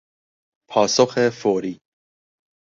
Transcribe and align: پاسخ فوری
پاسخ 0.69 1.29
فوری 1.29 1.79